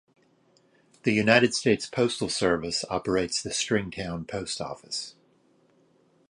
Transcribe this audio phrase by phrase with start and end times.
[1.03, 5.13] The United States Postal Service operates the Stringtown Post Office.